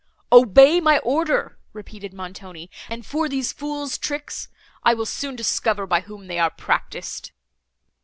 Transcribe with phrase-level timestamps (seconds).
[0.31, 2.71] "Obey my order," repeated Montoni.
[2.89, 7.31] "And for these fool's tricks—I will soon discover by whom they are practised."